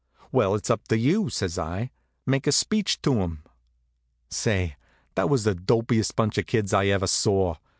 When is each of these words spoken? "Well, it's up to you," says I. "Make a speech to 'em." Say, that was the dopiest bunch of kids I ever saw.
"Well, 0.31 0.55
it's 0.55 0.71
up 0.71 0.87
to 0.87 0.97
you," 0.97 1.29
says 1.29 1.59
I. 1.59 1.91
"Make 2.25 2.47
a 2.47 2.51
speech 2.51 3.03
to 3.03 3.19
'em." 3.21 3.43
Say, 4.31 4.75
that 5.13 5.29
was 5.29 5.43
the 5.43 5.53
dopiest 5.53 6.15
bunch 6.15 6.39
of 6.39 6.47
kids 6.47 6.73
I 6.73 6.87
ever 6.87 7.05
saw. 7.05 7.57